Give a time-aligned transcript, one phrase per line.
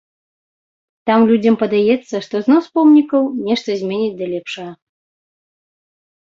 [1.09, 4.71] Там людзям падаецца, што знос помнікаў нешта зменіць да лепшага.